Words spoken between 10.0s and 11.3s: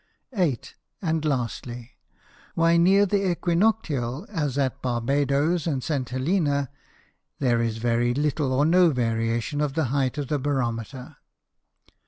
of the Barometer?